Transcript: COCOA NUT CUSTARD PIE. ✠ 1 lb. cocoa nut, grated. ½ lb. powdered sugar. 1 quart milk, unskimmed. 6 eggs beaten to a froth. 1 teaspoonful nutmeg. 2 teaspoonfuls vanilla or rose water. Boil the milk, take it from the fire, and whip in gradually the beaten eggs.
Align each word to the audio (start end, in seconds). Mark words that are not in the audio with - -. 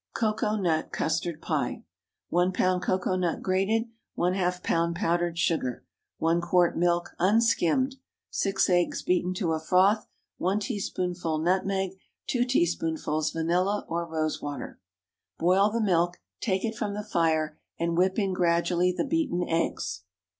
COCOA 0.15 0.59
NUT 0.59 0.91
CUSTARD 0.91 1.43
PIE. 1.43 1.73
✠ 1.73 1.83
1 2.29 2.51
lb. 2.51 2.81
cocoa 2.81 3.15
nut, 3.15 3.39
grated. 3.43 3.83
½ 4.17 4.63
lb. 4.63 4.95
powdered 4.95 5.37
sugar. 5.37 5.85
1 6.17 6.41
quart 6.41 6.75
milk, 6.75 7.11
unskimmed. 7.19 7.97
6 8.31 8.67
eggs 8.71 9.03
beaten 9.03 9.35
to 9.35 9.53
a 9.53 9.59
froth. 9.59 10.07
1 10.39 10.59
teaspoonful 10.61 11.37
nutmeg. 11.37 11.91
2 12.25 12.45
teaspoonfuls 12.45 13.31
vanilla 13.31 13.85
or 13.87 14.07
rose 14.07 14.41
water. 14.41 14.79
Boil 15.37 15.69
the 15.69 15.79
milk, 15.79 16.17
take 16.39 16.65
it 16.65 16.75
from 16.75 16.95
the 16.95 17.03
fire, 17.03 17.59
and 17.77 17.95
whip 17.95 18.17
in 18.17 18.33
gradually 18.33 18.91
the 18.91 19.05
beaten 19.05 19.43
eggs. 19.47 20.01